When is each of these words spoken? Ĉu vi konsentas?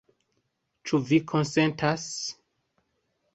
Ĉu 0.91 0.99
vi 1.09 1.19
konsentas? 1.33 2.09